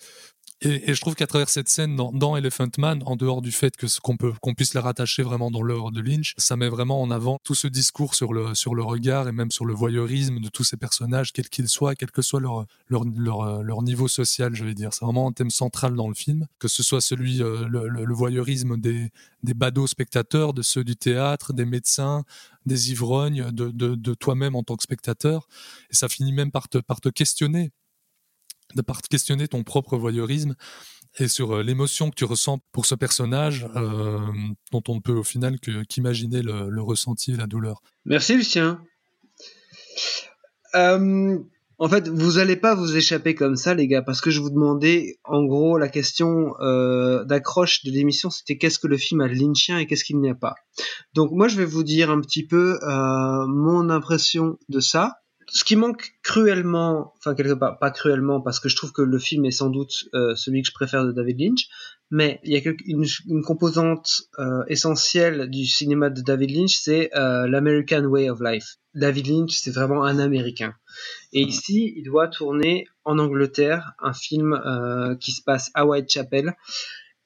[0.63, 3.87] et, je trouve qu'à travers cette scène dans, Elephant Man, en dehors du fait que
[4.01, 7.39] qu'on peut puisse la rattacher vraiment dans l'œuvre de Lynch, ça met vraiment en avant
[7.45, 11.33] tout ce discours sur le regard et même sur le voyeurisme de tous ces personnages,
[11.33, 14.95] quels qu'ils soient, quel que soit leur leur, niveau social, je vais dire.
[14.95, 18.79] C'est vraiment un thème central dans le film, que ce soit celui euh, le, voyeurisme
[18.79, 19.11] des
[19.43, 22.25] badauds spectateurs, de ceux du théâtre, des médecins,
[22.65, 25.49] des ivrognes, de, toi-même en tant que spectateur.
[25.91, 27.73] Et ça finit même par te questionner
[28.75, 30.55] de part questionner ton propre voyeurisme
[31.19, 34.19] et sur euh, l'émotion que tu ressens pour ce personnage euh,
[34.73, 37.83] dont on ne peut au final qu'imaginer le, ressenti et la douleur.
[38.05, 38.81] Merci Lucien.
[40.75, 41.39] Euh,
[41.79, 44.51] en fait, vous n'allez pas vous échapper comme ça, les gars, parce que je vous
[44.51, 46.53] demandais, en gros, la question
[47.27, 50.31] d'accroche de l'émission, c'était qu'est-ce que le film a de lynchien et qu'est-ce qu'il n'y
[50.31, 50.55] a pas?
[51.13, 55.17] Donc moi, je vais vous dire un petit peu mon impression de ça
[55.49, 59.19] ce qui manque cruellement, enfin quelque part pas cruellement parce que je trouve que le
[59.19, 61.69] film est sans doute euh, celui que je préfère de David Lynch,
[62.11, 67.47] mais il y a une, composante euh, essentielle du cinéma de David Lynch, c'est euh,
[67.47, 68.77] l'American Way of Life.
[68.95, 70.75] David Lynch, c'est vraiment un Américain.
[71.33, 74.59] Et ici, il doit tourner en Angleterre un film
[75.21, 76.55] qui se passe à Whitechapel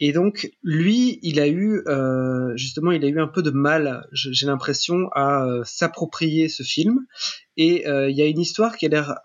[0.01, 4.09] et donc lui, il a eu euh, justement, il a eu un peu de mal,
[4.13, 7.07] j'ai l'impression, à euh, s'approprier ce film.
[7.59, 9.19] Et euh, il y a une histoire qui a l'air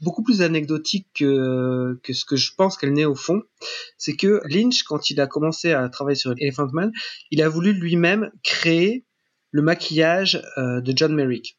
[0.00, 3.42] beaucoup plus anecdotique que, que ce que je pense qu'elle n'est au fond.
[3.98, 6.90] C'est que Lynch, quand il a commencé à travailler sur Elephant Man,
[7.30, 9.04] il a voulu lui-même créer
[9.50, 11.57] le maquillage de John Merrick.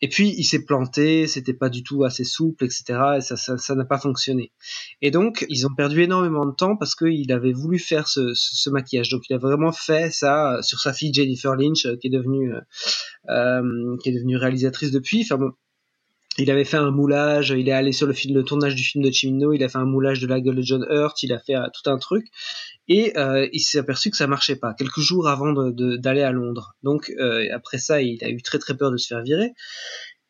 [0.00, 2.84] Et puis il s'est planté, c'était pas du tout assez souple, etc.
[3.18, 4.52] Et ça, ça, ça n'a pas fonctionné.
[5.02, 8.70] Et donc ils ont perdu énormément de temps parce qu'il avait voulu faire ce, ce,
[8.70, 9.10] maquillage.
[9.10, 12.52] Donc il a vraiment fait ça sur sa fille Jennifer Lynch, qui est devenue,
[13.28, 15.22] euh, qui est devenue réalisatrice depuis.
[15.22, 15.50] Enfin bon,
[16.40, 19.04] il avait fait un moulage, il est allé sur le film, le tournage du film
[19.04, 21.38] de Chimino, il a fait un moulage de la gueule de John Hurt, il a
[21.38, 22.26] fait euh, tout un truc,
[22.88, 26.74] et euh, il s'est aperçu que ça marchait pas, quelques jours avant d'aller à Londres.
[26.82, 29.52] Donc euh, après ça, il a eu très très peur de se faire virer,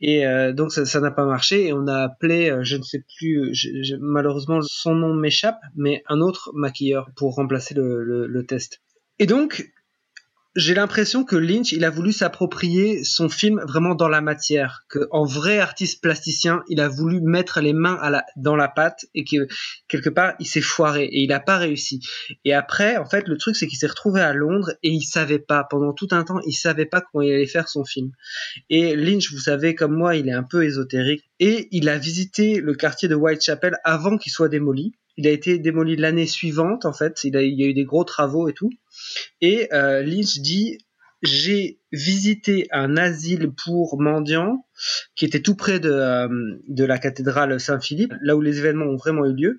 [0.01, 3.53] et donc ça n'a pas marché, et on a appelé, je ne sais plus,
[4.01, 8.81] malheureusement son nom m'échappe, mais un autre maquilleur pour remplacer le, le test.
[9.18, 9.70] Et donc,
[10.56, 15.06] j'ai l'impression que Lynch, il a voulu s'approprier son film vraiment dans la matière, que
[15.12, 17.98] en vrai artiste plasticien, il a voulu mettre les mains
[18.36, 19.46] dans la pâte et que
[19.86, 22.00] quelque part il s'est foiré et il n'a pas réussi.
[22.44, 25.38] Et après, en fait, le truc c'est qu'il s'est retrouvé à Londres et il savait
[25.38, 28.10] pas pendant tout un temps, il savait pas comment il allait faire son film.
[28.68, 32.60] Et Lynch, vous savez comme moi, il est un peu ésotérique et il a visité
[32.60, 34.92] le quartier de Whitechapel avant qu'il soit démoli.
[35.16, 37.24] Il a été démoli l'année suivante, en fait.
[37.24, 38.70] Il, il y a eu des gros travaux et tout.
[39.40, 40.79] Et euh, Lynch dit
[41.23, 44.66] j'ai visité un asile pour mendiants
[45.14, 46.29] qui était tout près de, euh,
[46.68, 49.57] de la cathédrale Saint-Philippe, là où les événements ont vraiment eu lieu.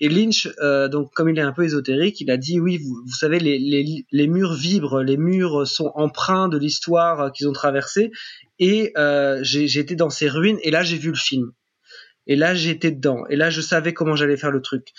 [0.00, 3.02] Et Lynch, euh, donc comme il est un peu ésotérique, il a dit oui, vous,
[3.04, 7.52] vous savez, les, les, les, murs vibrent, les murs sont empreints de l'histoire qu'ils ont
[7.52, 8.10] traversée.
[8.58, 11.52] Et euh, j'ai été dans ces ruines et là j'ai vu le film.
[12.26, 13.26] Et là j'étais dedans.
[13.28, 14.92] Et là je savais comment j'allais faire le truc.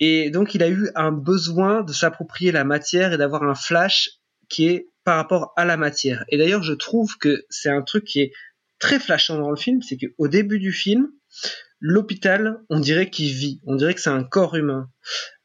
[0.00, 4.10] Et donc, il a eu un besoin de s'approprier la matière et d'avoir un flash
[4.48, 6.24] qui est par rapport à la matière.
[6.28, 8.32] Et d'ailleurs, je trouve que c'est un truc qui est
[8.78, 11.08] très flashant dans le film, c'est qu'au début du film,
[11.80, 14.90] l'hôpital, on dirait qu'il vit, on dirait que c'est un corps humain.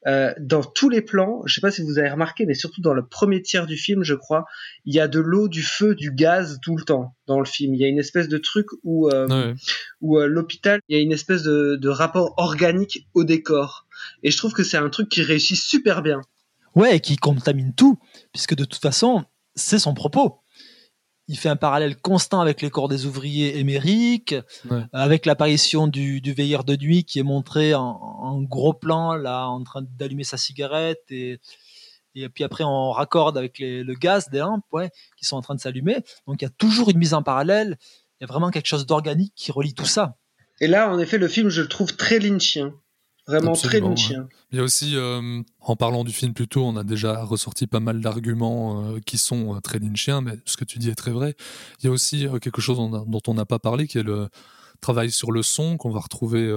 [0.06, 2.94] Euh, dans tous les plans, je sais pas si vous avez remarqué, mais surtout dans
[2.94, 4.46] le premier tiers du film, je crois,
[4.86, 7.74] il y a de l'eau, du feu, du gaz tout le temps dans le film.
[7.74, 9.54] Il y a une espèce de truc où, euh,
[10.02, 13.88] où euh, l'hôpital, il y a une espèce de, de rapport organique au décor.
[14.24, 16.20] Et je trouve que c'est un truc qui réussit super bien.
[16.76, 18.00] Ouais, et qui contamine tout,
[18.34, 19.24] puisque de toute façon,
[19.56, 20.43] c'est son propos
[21.28, 24.36] il fait un parallèle constant avec les corps des ouvriers émériques,
[24.92, 29.84] avec l'apparition du, veilleur de nuit qui est montré en, gros plan, là, en train
[29.98, 31.40] d'allumer sa cigarette, et,
[32.16, 35.56] et puis après on raccorde avec le gaz des lampes, ouais, qui sont en train
[35.56, 35.98] de s'allumer.
[36.28, 37.78] Donc il y a toujours une mise en parallèle,
[38.20, 40.18] il y a vraiment quelque chose d'organique qui relie tout ça.
[40.60, 42.74] Et là, en effet, le film, je le trouve très lynchien.
[43.26, 44.28] Vraiment très lynchien.
[44.52, 47.68] Il y a aussi, euh, en parlant du film plus tôt, on a déjà ressorti
[47.68, 50.96] pas mal d'arguments euh, qui sont euh, très lynchiens, mais ce que tu dis est
[50.96, 51.36] très vrai.
[51.80, 54.28] Il y a aussi quelque chose dont on n'a pas parlé, qui est le
[54.82, 56.54] travail sur le son qu'on va retrouver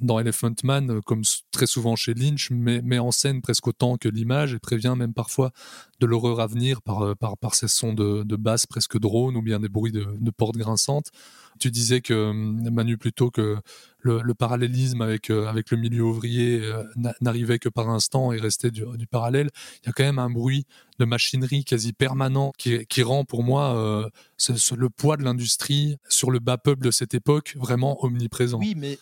[0.00, 4.54] dans Elephant Man, comme très souvent chez Lynch, met en scène presque autant que l'image
[4.54, 5.52] et prévient même parfois
[6.00, 9.42] de l'horreur à venir par, par, par ces sons de, de basse presque drone ou
[9.42, 11.10] bien des bruits de, portes grinçantes.
[11.58, 13.56] Tu disais que Manu plutôt que
[14.00, 16.84] le, parallélisme avec euh, avec le milieu ouvrier euh,
[17.20, 19.48] n'arrivait que par instant et restait du, parallèle.
[19.82, 20.66] Il y a quand même un bruit
[20.98, 24.08] de machinerie quasi permanent qui, qui rend pour moi euh,
[24.76, 28.58] le poids de l'industrie sur le bas peuple de cette époque vraiment omniprésent.
[28.58, 28.98] Oui, mais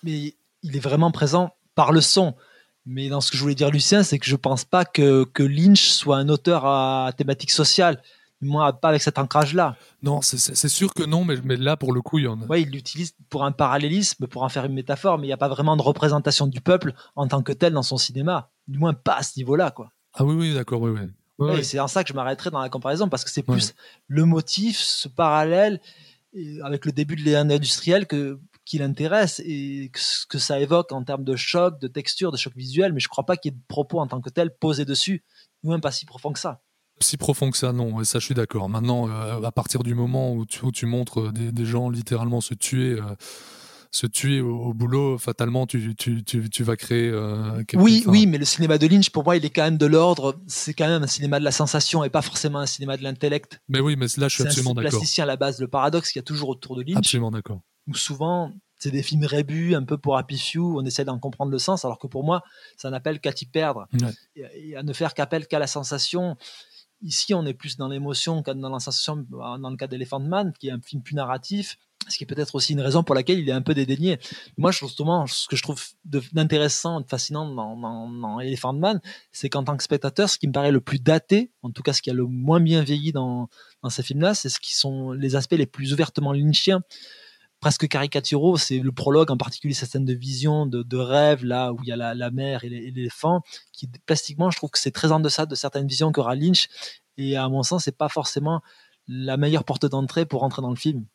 [0.64, 2.35] il est vraiment présent par le son.
[2.85, 5.42] Mais dans ce que je voulais dire, Lucien, c'est que je pense pas que, que
[5.42, 8.03] Lynch soit un auteur à thématique sociale
[8.44, 9.77] moi pas avec cet ancrage-là.
[10.03, 12.44] Non, c'est sûr que non, mais, mais, là, pour le coup, il y en a.
[12.48, 15.38] Oui, il l'utilise pour un parallélisme, pour en faire une métaphore, mais il n'y a
[15.38, 18.50] pas vraiment de représentation du peuple en tant que tel dans son cinéma.
[18.68, 19.90] Du moins, pas à ce niveau-là, quoi.
[20.14, 20.92] Ah oui, oui, d'accord, oui,
[21.38, 21.64] oui.
[21.64, 23.74] C'est en ça que je m'arrêterai dans la comparaison, parce que c'est plus
[24.07, 25.81] le motif, ce parallèle,
[26.62, 31.05] avec le début de l'ère industrielle, que, qui l'intéresse et ce que ça évoque en
[31.05, 33.55] termes de choc, de texture, de choc visuel, mais je ne crois pas qu'il y
[33.55, 35.24] ait de propos en tant que tel posés dessus,
[35.62, 36.62] ou même pas si profond que ça
[37.00, 38.68] si profond que ça, non, ça je suis d'accord.
[38.68, 42.92] Maintenant, euh, à partir du moment où tu, tu montres des, gens littéralement se tuer,
[42.92, 43.03] euh,
[43.90, 47.09] se tuer au, boulot, fatalement, tu, tu, tu, vas créer.
[47.09, 49.87] Euh, oui, oui, mais le cinéma de Lynch, pour moi, il est quand même de
[49.87, 50.40] l'ordre.
[50.46, 53.61] C'est quand même un cinéma de la sensation et pas forcément un cinéma de l'intellect.
[53.68, 54.90] Mais oui, mais là, je suis absolument d'accord.
[54.90, 56.96] C'est un plasticien à la base, le paradoxe qu'il y a toujours autour de Lynch.
[56.96, 57.61] Absolument d'accord.
[57.87, 61.51] Où souvent, c'est des films rébus, un peu pour Happy Few, on essaie d'en comprendre
[61.51, 62.42] le sens, alors que pour moi,
[62.77, 63.87] ça n'appelle qu'à t'y perdre.
[64.37, 66.37] Et, à ne faire qu'appel qu'à la sensation.
[67.03, 70.53] Ici, on est plus dans l'émotion qu'à dans la sensation dans le cas d'Elephant Man,
[70.59, 71.77] qui est un film plus narratif,
[72.09, 74.18] ce qui est peut-être aussi une raison pour laquelle il est un peu dédaigné.
[74.59, 79.01] Moi, justement, ce que je trouve d'intéressant, de fascinant dans, Elephant Man,
[79.33, 81.92] c'est qu'en tant que spectateur, ce qui me paraît le plus daté, en tout cas
[81.92, 83.49] ce qui a le moins bien vieilli dans,
[83.88, 86.83] ces films-là, c'est ce qui sont les aspects les plus ouvertement lynchiens
[87.64, 88.59] presque caricaturaux.
[88.59, 91.92] C'est le prologue, en particulier cette scène de vision, de, rêve, là où il y
[91.92, 93.40] a la, mer et l'éléphant,
[93.73, 96.69] qui plastiquement, je trouve que c'est très en deçà de certaines visions qu'aura Lynch.
[97.17, 98.60] Et à mon sens, c'est pas forcément
[99.08, 101.06] la meilleure porte d'entrée pour rentrer dans le film.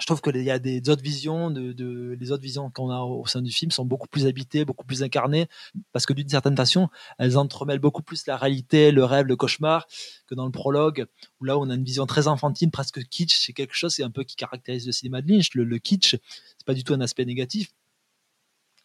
[0.00, 3.26] Je trouve que il y a des autres visions, les autres visions qu'on a au
[3.26, 5.46] sein du film sont beaucoup plus habitées, beaucoup plus incarnées,
[5.92, 6.88] parce que d'une certaine façon,
[7.18, 9.86] elles entremêlent beaucoup plus la réalité, le rêve, le cauchemar,
[10.26, 11.06] que dans le prologue,
[11.40, 13.36] où là, on a une vision très enfantine, presque kitsch.
[13.38, 15.54] C'est quelque chose, c'est un peu qui caractérise le cinéma de Lynch.
[15.54, 16.16] Le, le kitsch,
[16.56, 17.70] c'est pas du tout un aspect négatif,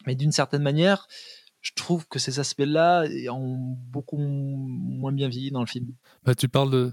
[0.06, 1.08] mais d'une certaine manière,
[1.62, 3.56] je trouve que ces aspects-là ont
[3.90, 5.88] beaucoup moins bien vieilli dans le film.
[6.24, 6.90] Bah, tu parles de,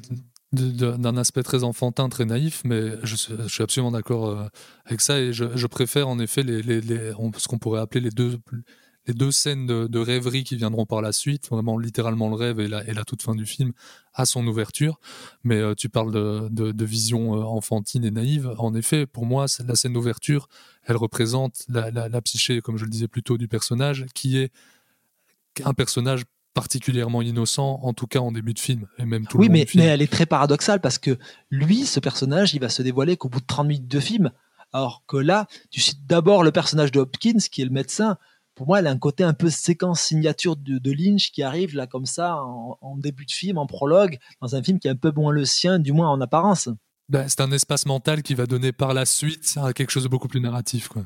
[0.54, 4.48] d'un aspect très enfantin, très naïf, mais je, suis absolument d'accord euh,
[4.86, 8.38] avec ça et je, préfère en effet les, ce qu'on pourrait appeler les deux,
[9.08, 12.68] les deux scènes de, rêverie qui viendront par la suite, vraiment littéralement le rêve et
[12.68, 13.74] la, et la toute fin du film
[14.14, 15.00] à son ouverture.
[15.44, 18.54] Mais euh, tu parles de, vision euh, enfantine et naïve.
[18.60, 20.48] En effet, pour moi, la scène d'ouverture,
[20.84, 24.52] elle représente la, la psyché, comme je le disais plus tôt, du personnage, qui est
[25.64, 26.24] un personnage
[26.54, 29.66] particulièrement innocent, en tout cas en début de film, et même tout oui, le mais,
[29.66, 29.84] film.
[29.84, 31.18] mais elle est très paradoxale parce que
[31.50, 34.32] lui, ce personnage, il va se dévoiler qu'au bout de 30 minutes de film,
[34.72, 38.18] alors que là, tu cites d'abord le personnage de Hopkins, qui est le médecin.
[38.56, 41.88] Pour moi, elle a un côté un peu séquence signature de, Lynch qui arrive là
[41.88, 45.12] comme ça en, début de film, en prologue, dans un film qui est un peu
[45.12, 46.70] moins le sien, du moins en apparence.
[47.10, 50.10] Ben, c'est un espace mental qui va donner par la suite à quelque chose de
[50.10, 50.88] beaucoup plus narratif.
[50.88, 51.04] Quoi.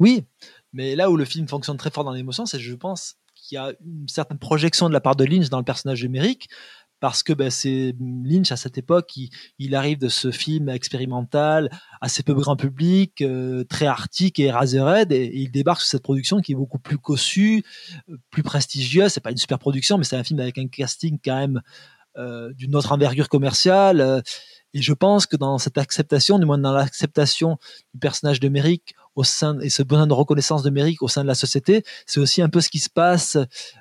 [0.00, 0.24] Oui,
[0.72, 3.58] mais là où le film fonctionne très fort dans l'émotion, c'est, je pense, qu'il y
[3.58, 6.48] a une certaine projection de la part de Lynch dans le personnage Merrick,
[7.00, 9.18] parce que ben, c'est Lynch à cette époque,
[9.58, 11.70] il, arrive de ce film expérimental,
[12.00, 16.02] assez peu grand public, euh, très arctique et Razorhead, et, et, il débarque sur cette
[16.02, 17.62] production qui est beaucoup plus cossue,
[18.08, 19.12] euh, plus prestigieuse.
[19.12, 21.60] C'est pas une super production, mais c'est un film avec un casting quand même
[22.16, 24.22] euh, d'une autre envergure commerciale.
[24.72, 27.58] et je pense que dans cette acceptation, du moins dans l'acceptation
[27.92, 31.22] du personnage de Merrick au sein et ce besoin de reconnaissance de mérite au sein
[31.22, 33.36] de la société, c'est aussi un peu ce qui se passe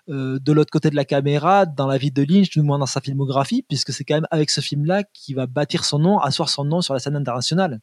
[0.09, 2.86] euh, de l'autre côté de la caméra dans la vie de Lynch, du moins dans
[2.86, 6.49] sa filmographie, puisque c'est quand même avec ce film-là qu'il va bâtir son nom, asseoir
[6.49, 7.79] son nom sur la scène internationale.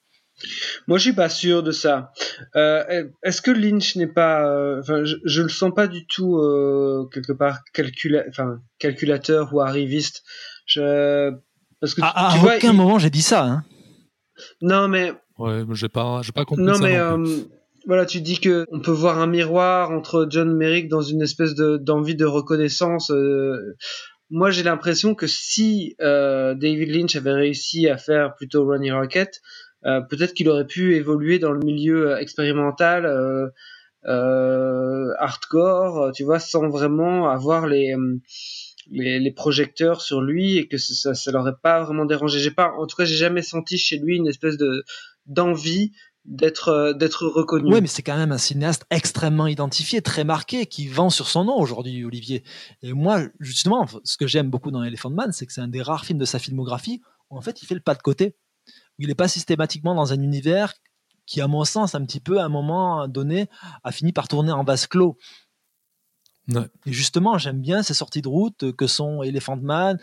[0.86, 2.12] Moi, je suis pas sûr de ça.
[2.56, 6.38] Euh, Est-ce que Lynch n'est pas, euh, enfin, je, je, le sens pas du tout
[6.38, 10.22] euh, quelque part calcula enfin, calculateur ou arriviste.
[10.66, 11.32] Je...
[11.80, 13.44] Parce que à, tu, aucun moment j'ai dit ça.
[13.44, 13.64] Hein.
[14.62, 16.82] Non, mais Ouais, j'ai pas, j'ai pas compris non, ça.
[16.82, 17.30] Mais, non, mais
[17.86, 21.54] voilà, tu dis que on peut voir un miroir entre John Merrick dans une espèce
[21.54, 23.10] de d'envie de reconnaissance.
[23.10, 23.74] Euh,
[24.28, 29.40] moi, j'ai l'impression que si euh, David Lynch avait réussi à faire plutôt Ronnie Rocket,
[29.86, 33.06] euh, peut-être qu'il aurait pu évoluer dans le milieu expérimental,
[34.04, 37.96] hardcore, tu vois, sans vraiment avoir les
[38.90, 42.40] les, les, projecteurs sur lui et que ça, ça l'aurait pas vraiment dérangé.
[42.40, 44.84] J'ai pas, en tout cas, j'ai jamais senti chez lui une espèce de
[45.30, 45.92] d'envie
[46.26, 47.72] d'être euh, d'être reconnu.
[47.72, 51.44] Oui, mais c'est quand même un cinéaste extrêmement identifié, très marqué, qui vend sur son
[51.44, 52.44] nom aujourd'hui, Olivier.
[52.82, 55.82] Et moi, justement, ce que j'aime beaucoup dans Elephant Man, c'est que c'est un des
[55.82, 57.00] rares films de sa filmographie
[57.30, 58.36] où en fait il fait le pas de côté.
[58.98, 60.74] Où il n'est pas systématiquement dans un univers
[61.26, 63.48] qui, à mon sens, un petit peu, à un moment donné,
[63.84, 65.16] a fini par tourner en vase clos.
[66.86, 69.98] Et justement, j'aime bien ces sorties de route que sont Elephant Man,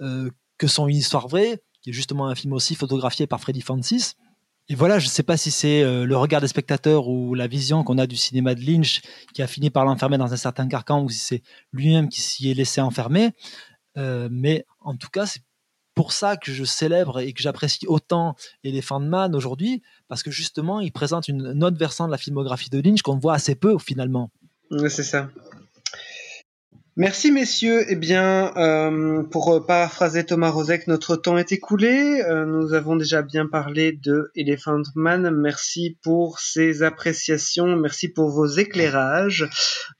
[0.00, 3.60] euh, que sont Une histoire vraie, qui est justement un film aussi photographié par Freddy
[3.60, 4.16] Francis
[4.70, 7.46] et voilà, je ne sais pas si c'est euh, le regard des spectateurs ou la
[7.46, 9.00] vision qu'on a du cinéma de Lynch
[9.32, 11.42] qui a fini par l'enfermer dans un certain carcan ou si c'est
[11.72, 13.30] lui-même qui s'y est laissé enfermer.
[13.96, 15.40] Euh, mais en tout cas, c'est
[15.94, 20.80] pour ça que je célèbre et que j'apprécie autant Elephant Man aujourd'hui, parce que justement,
[20.80, 24.30] il présente une, autre versant de la filmographie de Lynch qu'on voit assez peu finalement.
[24.70, 25.30] Oui, c'est ça.
[27.00, 27.84] Merci messieurs.
[27.86, 32.24] Eh bien, euh, pour euh, paraphraser Thomas Rozek, notre temps est écoulé.
[32.26, 35.30] Euh, nous avons déjà bien parlé de Elephant Man.
[35.30, 37.76] Merci pour ces appréciations.
[37.76, 39.48] Merci pour vos éclairages.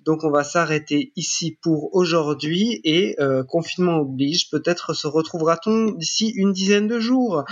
[0.01, 4.51] Donc, on va s'arrêter ici pour aujourd'hui et confinement oblige.
[4.51, 7.45] Peut-être se retrouvera-t-on d'ici une dizaine de jours.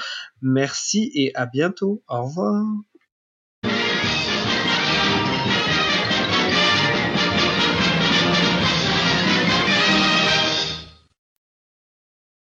[0.43, 2.03] Merci et à bientôt.
[2.09, 2.65] Au revoir.